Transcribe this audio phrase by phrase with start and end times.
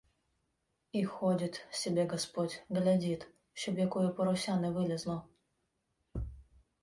[0.99, 5.23] І ходит собе господь, глядит, щоб якоє порося не вилєзло.